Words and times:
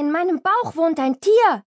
In 0.00 0.12
meinem 0.12 0.40
Bauch 0.40 0.76
wohnt 0.76 0.98
ein 0.98 1.20
Tier, 1.20 1.62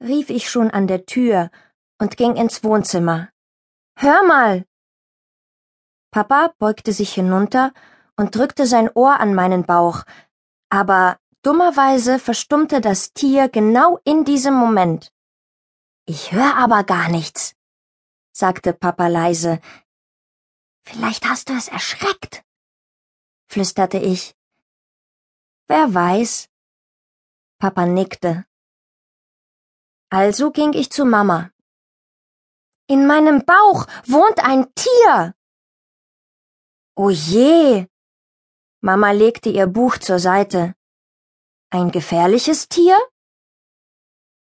rief 0.00 0.30
ich 0.30 0.48
schon 0.48 0.70
an 0.70 0.86
der 0.86 1.04
Tür 1.04 1.50
und 1.98 2.16
ging 2.16 2.36
ins 2.36 2.62
Wohnzimmer. 2.62 3.28
Hör 3.98 4.22
mal! 4.22 4.64
Papa 6.12 6.54
beugte 6.60 6.92
sich 6.92 7.12
hinunter 7.12 7.72
und 8.16 8.36
drückte 8.36 8.66
sein 8.68 8.88
Ohr 8.94 9.18
an 9.18 9.34
meinen 9.34 9.64
Bauch, 9.66 10.04
aber 10.68 11.18
dummerweise 11.42 12.20
verstummte 12.20 12.80
das 12.80 13.12
Tier 13.14 13.48
genau 13.48 13.98
in 14.04 14.24
diesem 14.24 14.54
Moment. 14.54 15.12
Ich 16.06 16.30
hör 16.30 16.54
aber 16.54 16.84
gar 16.84 17.08
nichts, 17.08 17.56
sagte 18.30 18.72
Papa 18.72 19.08
leise. 19.08 19.60
Vielleicht 20.84 21.28
hast 21.28 21.48
du 21.48 21.52
es 21.54 21.66
erschreckt, 21.66 22.44
flüsterte 23.48 23.98
ich. 23.98 24.36
Wer 25.66 25.92
weiß, 25.92 26.48
Papa 27.64 27.86
nickte. 27.86 28.44
Also 30.10 30.50
ging 30.50 30.74
ich 30.74 30.90
zu 30.90 31.06
Mama. 31.06 31.50
In 32.88 33.06
meinem 33.06 33.46
Bauch 33.46 33.86
wohnt 34.04 34.38
ein 34.44 34.66
Tier. 34.74 35.34
Oh 36.94 37.08
je. 37.08 37.86
Mama 38.82 39.12
legte 39.12 39.48
ihr 39.48 39.66
Buch 39.66 39.96
zur 39.96 40.18
Seite. 40.18 40.74
Ein 41.70 41.90
gefährliches 41.90 42.68
Tier? 42.68 42.98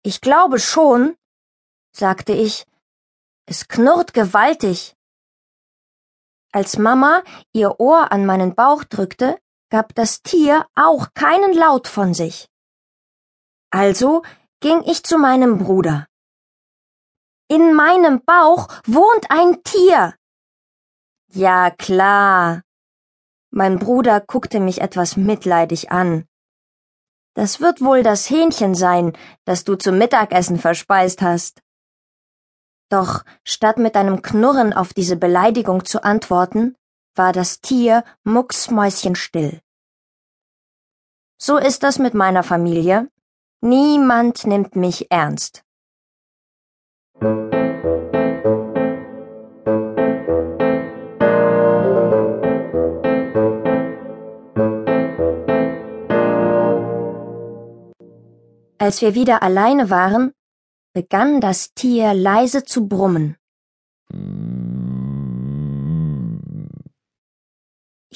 Ich 0.03 0.19
glaube 0.19 0.59
schon, 0.59 1.15
sagte 1.95 2.33
ich. 2.33 2.65
Es 3.45 3.69
knurrt 3.69 4.13
gewaltig. 4.13 4.97
Als 6.51 6.77
Mama 6.77 7.23
ihr 7.53 7.79
Ohr 7.79 8.11
an 8.11 8.25
meinen 8.25 8.53
Bauch 8.53 8.83
drückte, 8.83 9.39
gab 9.69 9.95
das 9.95 10.23
Tier 10.23 10.67
auch 10.75 11.13
keinen 11.13 11.53
Laut 11.53 11.87
von 11.87 12.13
sich. 12.13 12.49
Also 13.69 14.23
ging 14.59 14.81
ich 14.85 15.03
zu 15.03 15.17
meinem 15.17 15.57
Bruder. 15.57 16.07
In 17.49 17.73
meinem 17.73 18.23
Bauch 18.25 18.67
wohnt 18.85 19.29
ein 19.29 19.63
Tier. 19.63 20.15
Ja 21.29 21.71
klar. 21.71 22.63
Mein 23.51 23.79
Bruder 23.79 24.19
guckte 24.21 24.59
mich 24.59 24.81
etwas 24.81 25.17
mitleidig 25.17 25.91
an. 25.91 26.27
Das 27.35 27.61
wird 27.61 27.81
wohl 27.81 28.03
das 28.03 28.29
Hähnchen 28.29 28.73
sein, 28.73 29.15
das 29.45 29.63
du 29.63 29.75
zum 29.75 29.97
Mittagessen 29.97 30.57
verspeist 30.57 31.21
hast. 31.21 31.61
Doch 32.89 33.23
statt 33.43 33.77
mit 33.77 33.95
einem 33.95 34.21
Knurren 34.21 34.73
auf 34.73 34.93
diese 34.93 35.17
Beleidigung 35.17 35.85
zu 35.85 36.03
antworten, 36.03 36.75
war 37.15 37.33
das 37.33 37.61
Tier 37.61 38.03
mucksmäuschenstill. 38.23 39.61
So 41.37 41.57
ist 41.57 41.83
das 41.83 41.99
mit 41.99 42.13
meiner 42.13 42.43
Familie, 42.43 43.09
Niemand 43.61 44.45
nimmt 44.45 44.75
mich 44.75 45.09
ernst. 45.09 45.63
Als 58.79 59.01
wir 59.01 59.15
wieder 59.15 59.41
alleine 59.41 59.89
waren, 59.89 60.33
begann 60.93 61.41
das 61.41 61.73
Tier 61.73 62.13
leise 62.13 62.63
zu 62.63 62.87
brummen. 62.87 63.37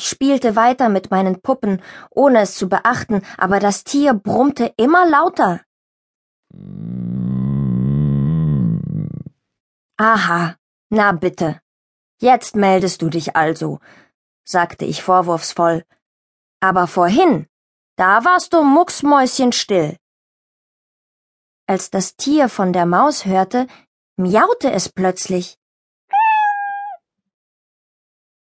Ich 0.01 0.09
spielte 0.09 0.55
weiter 0.55 0.89
mit 0.89 1.11
meinen 1.11 1.43
Puppen, 1.43 1.79
ohne 2.09 2.39
es 2.41 2.55
zu 2.55 2.67
beachten, 2.67 3.21
aber 3.37 3.59
das 3.59 3.83
Tier 3.83 4.15
brummte 4.15 4.73
immer 4.75 5.07
lauter. 5.07 5.61
Aha, 9.97 10.55
na 10.89 11.11
bitte. 11.11 11.61
Jetzt 12.19 12.55
meldest 12.55 13.03
du 13.03 13.09
dich 13.09 13.35
also, 13.35 13.79
sagte 14.43 14.85
ich 14.85 15.03
vorwurfsvoll. 15.03 15.85
Aber 16.59 16.87
vorhin, 16.87 17.45
da 17.95 18.25
warst 18.25 18.53
du 18.53 18.63
mucksmäuschenstill. 18.63 19.97
Als 21.67 21.91
das 21.91 22.15
Tier 22.15 22.49
von 22.49 22.73
der 22.73 22.87
Maus 22.87 23.25
hörte, 23.25 23.67
miaute 24.15 24.71
es 24.71 24.89
plötzlich. 24.89 25.59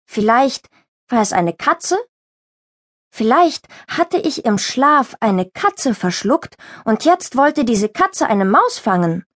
Vielleicht 0.07 0.71
war 1.11 1.23
es 1.23 1.33
eine 1.33 1.55
Katze? 1.55 1.99
Vielleicht 3.13 3.67
hatte 3.89 4.19
ich 4.19 4.45
im 4.45 4.59
Schlaf 4.59 5.17
eine 5.21 5.51
Katze 5.51 5.95
verschluckt 5.95 6.57
und 6.85 7.05
jetzt 7.05 7.37
wollte 7.37 7.65
diese 7.65 7.89
Katze 7.89 8.29
eine 8.29 8.45
Maus 8.45 8.79
fangen. 8.79 9.27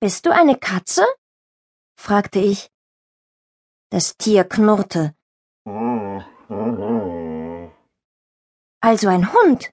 Bist 0.00 0.26
du 0.26 0.30
eine 0.30 0.58
Katze? 0.58 1.04
fragte 1.96 2.40
ich. 2.40 2.70
Das 3.90 4.16
Tier 4.16 4.44
knurrte. 4.44 5.14
Also 8.80 9.08
ein 9.08 9.32
Hund. 9.32 9.70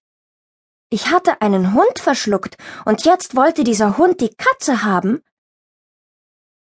Ich 0.91 1.07
hatte 1.07 1.41
einen 1.41 1.73
Hund 1.73 1.99
verschluckt 1.99 2.57
und 2.85 3.05
jetzt 3.05 3.35
wollte 3.35 3.63
dieser 3.63 3.97
Hund 3.97 4.21
die 4.21 4.35
Katze 4.35 4.83
haben. 4.83 5.23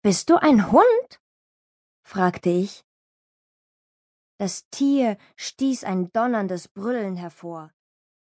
Bist 0.01 0.29
du 0.29 0.37
ein 0.37 0.71
Hund? 0.71 1.21
fragte 2.03 2.49
ich. 2.49 2.83
Das 4.37 4.69
Tier 4.69 5.17
stieß 5.35 5.83
ein 5.83 6.11
donnerndes 6.11 6.67
Brüllen 6.67 7.15
hervor. 7.15 7.71